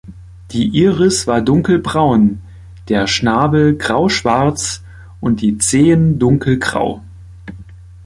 [0.49, 2.41] Die Iris war dunkelbraun,
[2.89, 4.81] der Schnabel grauschwarz
[5.19, 7.03] und die Zehen dunkelgrau.